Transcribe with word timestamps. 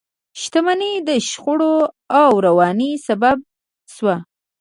شتمنۍ 0.41 0.93
د 1.07 1.09
شخړو 1.29 1.75
او 2.19 2.31
ورانۍ 2.43 2.91
سبب 3.07 3.37
شوه. 3.93 4.15